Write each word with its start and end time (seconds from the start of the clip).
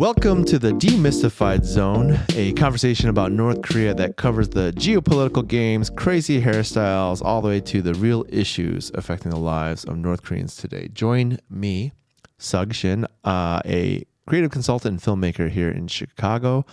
Welcome 0.00 0.46
to 0.46 0.58
the 0.58 0.72
Demystified 0.72 1.62
Zone, 1.62 2.18
a 2.34 2.54
conversation 2.54 3.10
about 3.10 3.32
North 3.32 3.60
Korea 3.60 3.92
that 3.92 4.16
covers 4.16 4.48
the 4.48 4.72
geopolitical 4.72 5.46
games, 5.46 5.90
crazy 5.90 6.40
hairstyles, 6.40 7.22
all 7.22 7.42
the 7.42 7.48
way 7.48 7.60
to 7.60 7.82
the 7.82 7.92
real 7.92 8.24
issues 8.30 8.90
affecting 8.94 9.30
the 9.30 9.36
lives 9.36 9.84
of 9.84 9.98
North 9.98 10.22
Koreans 10.22 10.56
today. 10.56 10.88
Join 10.88 11.36
me, 11.50 11.92
Sug 12.38 12.72
Shin, 12.72 13.06
uh, 13.24 13.60
a 13.66 14.06
creative 14.26 14.50
consultant 14.50 14.92
and 14.92 15.02
filmmaker 15.02 15.50
here 15.50 15.68
in 15.68 15.86
Chicago, 15.86 16.64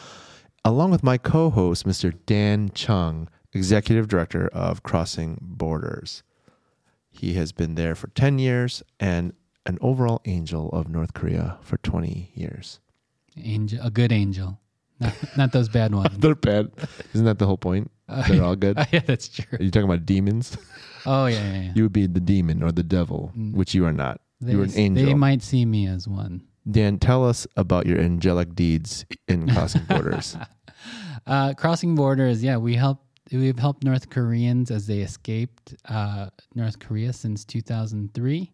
along 0.64 0.92
with 0.92 1.04
my 1.04 1.18
co 1.18 1.50
host, 1.50 1.86
Mr. 1.86 2.18
Dan 2.26 2.70
Chung, 2.74 3.28
executive 3.52 4.08
director 4.08 4.48
of 4.54 4.84
Crossing 4.84 5.38
Borders. 5.42 6.24
He 7.10 7.34
has 7.34 7.52
been 7.52 7.76
there 7.76 7.94
for 7.94 8.08
10 8.08 8.40
years 8.40 8.84
and 9.02 9.34
an 9.66 9.78
overall 9.82 10.22
angel 10.24 10.70
of 10.70 10.88
North 10.88 11.14
Korea 11.14 11.58
for 11.62 11.76
20 11.76 12.32
years. 12.34 12.80
Angel, 13.44 13.80
a 13.84 13.90
good 13.90 14.12
angel, 14.12 14.60
not, 15.00 15.14
not 15.38 15.52
those 15.52 15.70
bad 15.70 15.94
ones. 15.96 16.18
They're 16.18 16.36
bad. 16.36 16.72
Isn't 17.14 17.26
that 17.26 17.40
the 17.40 17.46
whole 17.46 17.58
point? 17.58 17.92
They're 18.28 18.44
all 18.44 18.56
good. 18.56 18.78
yeah, 18.92 19.00
that's 19.06 19.28
true. 19.28 19.58
Are 19.60 19.64
you 19.64 19.72
talking 19.72 19.90
about 19.90 20.06
demons? 20.06 20.58
Oh 21.10 21.28
yeah, 21.28 21.38
yeah. 21.54 21.62
yeah. 21.62 21.72
You 21.74 21.84
would 21.84 21.94
be 21.94 22.06
the 22.06 22.20
demon 22.20 22.62
or 22.62 22.74
the 22.74 22.84
devil, 22.84 23.32
which 23.54 23.74
you 23.74 23.86
are 23.86 23.94
not. 23.94 24.20
They, 24.42 24.52
You're 24.52 24.64
an 24.64 24.74
angel. 24.76 25.06
They 25.06 25.14
might 25.14 25.42
see 25.42 25.64
me 25.66 25.88
as 25.88 26.06
one. 26.06 26.42
Dan, 26.70 27.00
tell 27.00 27.24
us 27.26 27.48
about 27.56 27.86
your 27.86 27.98
angelic 27.98 28.54
deeds 28.56 29.06
in 29.30 29.48
crossing 29.48 29.84
borders. 29.84 30.36
Uh, 31.26 31.54
crossing 31.54 31.96
borders, 31.96 32.44
yeah, 32.44 32.58
we 32.58 32.76
help. 32.76 33.04
We've 33.32 33.58
helped 33.58 33.86
North 33.86 34.10
Koreans 34.10 34.70
as 34.70 34.86
they 34.88 35.00
escaped 35.00 35.76
uh, 35.88 36.30
North 36.56 36.80
Korea 36.80 37.14
since 37.14 37.46
2003, 37.46 38.52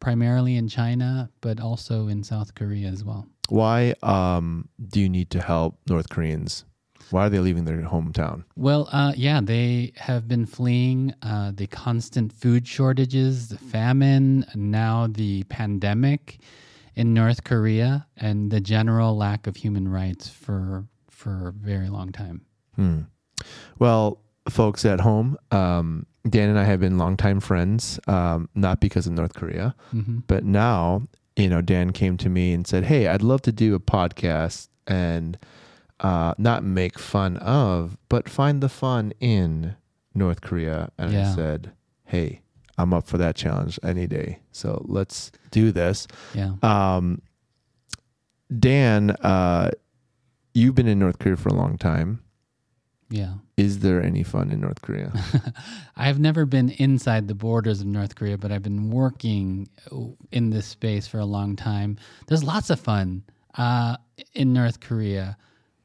primarily 0.00 0.56
in 0.56 0.68
China, 0.68 1.30
but 1.40 1.58
also 1.58 2.08
in 2.08 2.22
South 2.22 2.54
Korea 2.54 2.88
as 2.88 3.02
well. 3.02 3.26
Why 3.48 3.94
um, 4.02 4.68
do 4.88 5.00
you 5.00 5.08
need 5.08 5.30
to 5.30 5.40
help 5.40 5.78
North 5.88 6.08
Koreans? 6.08 6.64
Why 7.10 7.26
are 7.26 7.30
they 7.30 7.38
leaving 7.38 7.64
their 7.64 7.80
hometown? 7.82 8.44
Well, 8.54 8.88
uh, 8.92 9.14
yeah, 9.16 9.40
they 9.42 9.92
have 9.96 10.28
been 10.28 10.44
fleeing 10.44 11.14
uh, 11.22 11.52
the 11.54 11.66
constant 11.66 12.32
food 12.32 12.68
shortages, 12.68 13.48
the 13.48 13.56
famine, 13.56 14.44
now 14.54 15.06
the 15.06 15.44
pandemic 15.44 16.38
in 16.94 17.14
North 17.14 17.44
Korea, 17.44 18.06
and 18.16 18.50
the 18.50 18.60
general 18.60 19.16
lack 19.16 19.46
of 19.46 19.56
human 19.56 19.88
rights 19.88 20.28
for 20.28 20.84
for 21.08 21.48
a 21.48 21.52
very 21.52 21.88
long 21.88 22.12
time. 22.12 22.42
Hmm. 22.76 23.00
Well, 23.78 24.20
folks 24.48 24.84
at 24.84 25.00
home, 25.00 25.36
um, 25.50 26.06
Dan 26.28 26.50
and 26.50 26.58
I 26.58 26.64
have 26.64 26.80
been 26.80 26.98
longtime 26.98 27.40
friends, 27.40 27.98
um, 28.06 28.48
not 28.54 28.80
because 28.80 29.06
of 29.06 29.12
North 29.14 29.34
Korea, 29.34 29.74
hmm 29.90 30.18
but 30.26 30.44
now, 30.44 31.02
you 31.38 31.48
know, 31.48 31.62
Dan 31.62 31.92
came 31.92 32.16
to 32.18 32.28
me 32.28 32.52
and 32.52 32.66
said, 32.66 32.84
Hey, 32.84 33.06
I'd 33.06 33.22
love 33.22 33.42
to 33.42 33.52
do 33.52 33.74
a 33.74 33.80
podcast 33.80 34.68
and 34.86 35.38
uh, 36.00 36.34
not 36.36 36.64
make 36.64 36.98
fun 36.98 37.36
of, 37.38 37.96
but 38.08 38.28
find 38.28 38.60
the 38.60 38.68
fun 38.68 39.12
in 39.20 39.76
North 40.14 40.40
Korea. 40.40 40.90
And 40.98 41.12
I 41.30 41.34
said, 41.34 41.72
Hey, 42.04 42.40
I'm 42.76 42.92
up 42.92 43.06
for 43.06 43.18
that 43.18 43.36
challenge 43.36 43.78
any 43.82 44.06
day. 44.06 44.40
So 44.52 44.84
let's 44.88 45.30
do 45.50 45.70
this. 45.72 46.06
Yeah. 46.34 46.54
Um, 46.62 47.22
Dan, 48.56 49.10
uh, 49.10 49.70
you've 50.54 50.74
been 50.74 50.88
in 50.88 50.98
North 50.98 51.18
Korea 51.18 51.36
for 51.36 51.50
a 51.50 51.54
long 51.54 51.78
time. 51.78 52.20
Yeah. 53.10 53.34
Is 53.56 53.78
there 53.78 54.02
any 54.02 54.22
fun 54.22 54.50
in 54.50 54.60
North 54.60 54.82
Korea? 54.82 55.12
I've 55.96 56.18
never 56.20 56.44
been 56.44 56.68
inside 56.70 57.26
the 57.26 57.34
borders 57.34 57.80
of 57.80 57.86
North 57.86 58.14
Korea, 58.14 58.36
but 58.36 58.52
I've 58.52 58.62
been 58.62 58.90
working 58.90 59.68
in 60.30 60.50
this 60.50 60.66
space 60.66 61.06
for 61.06 61.18
a 61.18 61.24
long 61.24 61.56
time. 61.56 61.96
There's 62.26 62.44
lots 62.44 62.68
of 62.68 62.78
fun 62.80 63.22
uh, 63.56 63.96
in 64.34 64.52
North 64.52 64.80
Korea. 64.80 65.38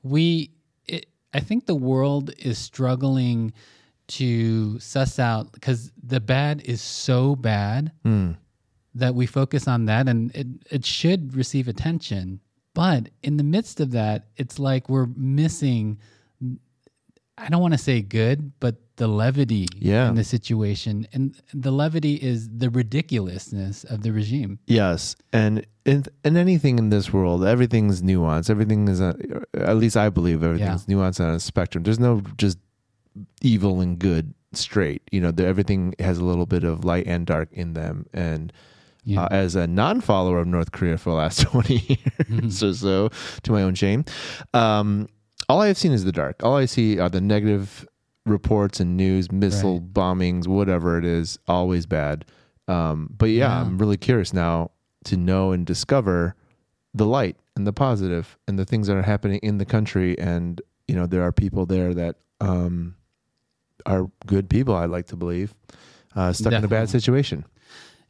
We, 0.04 0.52
it, 0.86 1.06
I 1.34 1.40
think 1.40 1.66
the 1.66 1.76
world 1.76 2.32
is 2.38 2.58
struggling 2.58 3.54
to 4.08 4.78
suss 4.80 5.18
out 5.18 5.54
because 5.54 5.94
the 6.06 6.20
bad 6.20 6.62
is 6.66 6.82
so 6.82 7.38
bad 7.38 7.94
Hmm. 8.04 8.32
that 8.96 9.16
we 9.16 9.26
focus 9.28 9.66
on 9.66 9.86
that 9.86 10.10
and 10.10 10.36
it, 10.36 10.48
it 10.70 10.86
should 10.86 11.38
receive 11.38 11.70
attention. 11.70 12.42
But 12.74 13.10
in 13.22 13.38
the 13.38 13.44
midst 13.46 13.80
of 13.80 13.92
that, 13.92 14.28
it's 14.36 14.60
like 14.60 14.90
we're 14.90 15.08
missing, 15.16 16.00
I 17.38 17.50
don't 17.50 17.62
want 17.62 17.74
to 17.74 17.78
say 17.80 18.02
good, 18.02 18.52
but 18.60 18.76
the 18.98 19.08
levity 19.08 19.66
Yeah. 19.80 20.08
in 20.10 20.16
the 20.16 20.24
situation. 20.24 21.08
And 21.14 21.36
the 21.54 21.72
levity 21.72 22.14
is 22.16 22.48
the 22.50 22.70
ridiculousness 22.70 23.84
of 23.86 24.04
the 24.04 24.12
regime. 24.12 24.60
Yes, 24.68 25.16
and 25.32 25.66
in, 25.86 26.06
in 26.24 26.38
anything 26.38 26.78
in 26.78 26.90
this 26.90 27.12
world, 27.12 27.44
everything's 27.44 28.02
nuanced. 28.04 28.50
Everything 28.52 28.88
is, 28.88 29.02
a, 29.02 29.16
at 29.56 29.78
least 29.78 29.98
I 29.98 30.10
believe, 30.10 30.44
everything's 30.44 30.86
nuanced 30.86 31.20
on 31.20 31.34
a 31.34 31.40
spectrum. 31.40 31.84
There's 31.84 32.00
no 32.00 32.22
just 32.38 32.60
evil 33.42 33.82
and 33.82 33.98
good 33.98 34.34
straight. 34.54 35.02
You 35.12 35.22
know, 35.22 35.32
the, 35.32 35.46
everything 35.48 35.96
has 36.00 36.20
a 36.20 36.24
little 36.24 36.46
bit 36.46 36.64
of 36.64 36.86
light 36.86 37.08
and 37.08 37.26
dark 37.26 37.50
in 37.52 37.74
them. 37.74 38.06
And 38.14 38.54
Yeah. 39.06 39.24
uh, 39.24 39.28
as 39.32 39.56
a 39.56 39.66
non-follower 39.66 40.38
of 40.40 40.48
North 40.48 40.72
Korea 40.72 40.98
for 41.00 41.10
the 41.10 41.16
last 41.16 41.42
20 41.52 41.98
years 42.30 42.64
or 42.64 42.74
so, 42.76 43.10
to 43.42 43.52
my 43.52 43.64
own 43.64 43.74
shame, 43.74 44.06
um, 44.54 45.10
all 45.50 45.62
I 45.62 45.68
have 45.68 45.78
seen 45.78 45.92
is 45.92 46.04
the 46.04 46.12
dark. 46.12 46.44
All 46.44 46.56
I 46.56 46.66
see 46.66 47.00
are 47.00 47.10
the 47.10 47.22
negative 47.22 47.88
reports 48.26 48.80
and 48.80 48.96
news, 48.96 49.32
missile 49.32 49.82
bombings, 49.82 50.48
whatever 50.48 50.98
it 50.98 51.06
is, 51.06 51.38
always 51.48 51.86
bad. 51.86 52.26
Um, 52.68 53.10
but 53.18 53.30
yeah, 53.30 53.48
Yeah. 53.50 53.62
I'm 53.62 53.78
really 53.78 53.98
curious 53.98 54.34
now 54.34 54.72
to 55.06 55.18
know 55.18 55.52
and 55.52 55.66
discover 55.66 56.36
the 56.94 57.06
light 57.06 57.36
and 57.56 57.68
the 57.68 57.74
positive 57.74 58.38
and 58.48 58.58
the 58.58 58.66
things 58.66 58.88
that 58.88 58.96
are 58.96 59.02
happening 59.02 59.40
in 59.44 59.58
the 59.58 59.66
country. 59.66 60.18
And 60.18 60.62
you 60.88 60.96
know, 60.96 61.06
there 61.06 61.24
are 61.24 61.32
people 61.32 61.66
there 61.66 61.94
that 61.94 62.16
um, 62.40 62.96
are 63.86 64.10
good 64.26 64.50
people. 64.50 64.76
I 64.76 64.86
like 64.86 65.08
to 65.08 65.16
believe 65.18 65.54
uh, 66.16 66.32
stuck 66.32 66.54
in 66.54 66.64
a 66.64 66.68
bad 66.70 66.90
situation. 66.90 67.46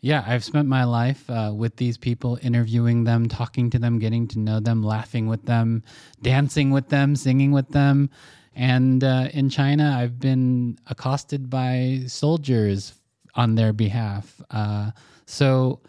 Yeah, 0.04 0.22
I've 0.28 0.44
spent 0.44 0.68
my 0.68 0.84
life 0.84 1.30
uh, 1.30 1.54
with 1.56 1.78
these 1.78 1.98
people, 1.98 2.38
interviewing 2.42 3.06
them, 3.06 3.30
talking 3.30 3.70
to 3.70 3.80
them, 3.80 4.00
getting 4.00 4.28
to 4.28 4.40
know 4.40 4.60
them, 4.60 4.84
laughing 4.84 5.28
with 5.28 5.46
them, 5.46 5.82
dancing 6.22 6.72
with 6.72 6.90
them, 6.90 7.16
singing 7.16 7.54
with 7.54 7.70
them. 7.70 8.10
And 8.54 9.02
uh, 9.02 9.30
in 9.32 9.50
China, 9.50 9.96
I've 9.98 10.20
been 10.20 10.78
accosted 10.88 11.50
by 11.50 12.02
soldiers 12.08 12.96
on 13.36 13.56
their 13.56 13.72
behalf. 13.72 14.42
Uh, 14.52 14.92
so, 15.26 15.80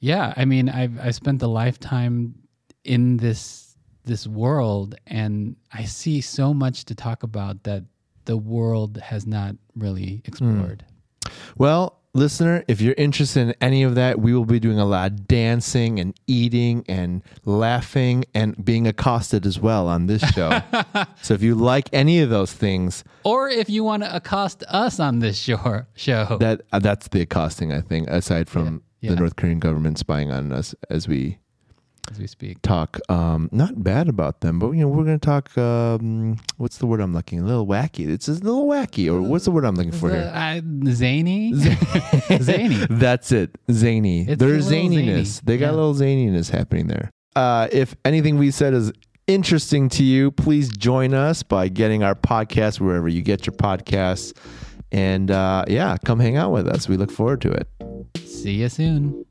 yeah, 0.00 0.32
I 0.34 0.46
mean, 0.46 0.70
I've 0.70 0.98
I 0.98 1.10
spent 1.10 1.42
a 1.42 1.46
lifetime 1.46 2.36
in 2.84 3.18
this 3.18 3.76
this 4.04 4.26
world, 4.26 4.94
and 5.06 5.56
I 5.74 5.84
see 5.84 6.22
so 6.22 6.54
much 6.54 6.86
to 6.86 6.94
talk 6.94 7.22
about 7.22 7.64
that 7.64 7.84
the 8.24 8.38
world 8.38 8.96
has 8.96 9.26
not 9.26 9.56
really 9.74 10.22
explored. 10.24 10.86
Well, 11.58 12.00
listener, 12.16 12.64
if 12.66 12.80
you're 12.80 12.94
interested 12.98 13.40
in 13.48 13.54
any 13.60 13.82
of 13.82 13.94
that, 13.94 14.18
we 14.18 14.34
will 14.34 14.44
be 14.44 14.58
doing 14.58 14.78
a 14.78 14.84
lot 14.84 15.12
of 15.12 15.28
dancing 15.28 16.00
and 16.00 16.18
eating 16.26 16.84
and 16.88 17.22
laughing 17.44 18.24
and 18.34 18.62
being 18.64 18.86
accosted 18.86 19.46
as 19.46 19.58
well 19.60 19.86
on 19.88 20.06
this 20.06 20.22
show. 20.32 20.60
so 21.22 21.34
if 21.34 21.42
you 21.42 21.54
like 21.54 21.88
any 21.92 22.20
of 22.20 22.30
those 22.30 22.52
things, 22.52 23.04
Or 23.24 23.48
if 23.48 23.68
you 23.70 23.84
want 23.84 24.02
to 24.02 24.14
accost 24.14 24.64
us 24.68 24.98
on 24.98 25.20
this 25.20 25.38
show, 25.38 25.82
show. 25.94 26.36
that 26.40 26.62
uh, 26.72 26.78
that's 26.78 27.08
the 27.08 27.20
accosting, 27.20 27.72
I 27.72 27.80
think, 27.80 28.08
aside 28.08 28.48
from 28.48 28.82
Yeah. 29.00 29.10
the 29.10 29.16
North 29.16 29.36
Korean 29.36 29.58
government 29.60 29.98
spying 29.98 30.30
on 30.32 30.52
us 30.52 30.74
as 30.90 31.06
we 31.06 31.38
as 32.10 32.18
we 32.18 32.26
speak. 32.26 32.60
talk 32.62 32.98
um 33.08 33.48
not 33.52 33.82
bad 33.82 34.08
about 34.08 34.40
them 34.40 34.58
but 34.58 34.70
you 34.72 34.80
know 34.80 34.88
we're 34.88 35.04
going 35.04 35.18
to 35.18 35.24
talk 35.26 35.56
um 35.58 36.36
what's 36.56 36.78
the 36.78 36.86
word 36.86 37.00
i'm 37.00 37.12
looking 37.12 37.40
a 37.40 37.44
little 37.44 37.66
wacky 37.66 38.08
it's 38.08 38.28
a 38.28 38.32
little 38.32 38.66
wacky 38.66 39.12
or 39.12 39.20
what's 39.20 39.44
the 39.44 39.50
word 39.50 39.64
i'm 39.64 39.74
looking 39.74 39.92
for 39.92 40.10
here 40.10 40.30
Uh, 40.34 40.60
zany? 40.92 41.52
zany. 42.40 42.86
That's 42.90 43.32
it. 43.32 43.50
Zany. 43.70 44.22
It's 44.28 44.38
There's 44.38 44.70
a 44.70 44.74
zaniness. 44.74 45.24
zany. 45.26 45.40
They 45.44 45.58
got 45.58 45.70
a 45.72 45.76
little 45.76 45.94
zaniness 45.94 46.50
happening 46.50 46.86
there. 46.86 47.10
Uh, 47.34 47.68
if 47.72 47.94
anything 48.04 48.38
we 48.38 48.50
said 48.50 48.72
is 48.72 48.92
interesting 49.26 49.88
to 49.90 50.04
you, 50.04 50.30
please 50.30 50.68
join 50.68 51.12
us 51.12 51.42
by 51.42 51.68
getting 51.68 52.02
our 52.02 52.14
podcast 52.14 52.80
wherever 52.80 53.08
you 53.08 53.20
get 53.22 53.46
your 53.46 53.54
podcasts. 53.56 54.32
And 54.92 55.30
uh, 55.30 55.64
yeah, 55.68 55.96
come 56.04 56.20
hang 56.20 56.36
out 56.36 56.52
with 56.52 56.66
us. 56.68 56.88
We 56.88 56.96
look 56.96 57.10
forward 57.10 57.40
to 57.42 57.50
it. 57.50 57.68
See 58.24 58.52
you 58.62 58.68
soon. 58.68 59.25